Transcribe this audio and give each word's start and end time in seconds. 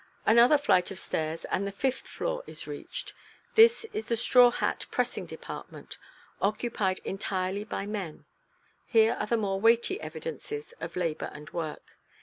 Another 0.25 0.57
flight 0.57 0.89
of 0.89 0.97
stairs 0.97 1.45
and 1.51 1.67
the 1.67 1.71
fifth 1.71 2.07
floor 2.07 2.41
is 2.47 2.65
reached. 2.65 3.13
This 3.53 3.85
is 3.93 4.07
the 4.07 4.15
straw 4.15 4.49
hat 4.49 4.87
pressing 4.89 5.27
department, 5.27 5.99
occupied 6.41 6.97
entirely 7.05 7.63
by 7.63 7.85
men. 7.85 8.25
Here 8.87 9.15
are 9.19 9.27
the 9.27 9.37
more 9.37 9.59
weighty 9.59 10.01
evidences 10.01 10.73
of 10.79 10.95
labor 10.95 11.29
and 11.33 11.51
work. 11.51 11.97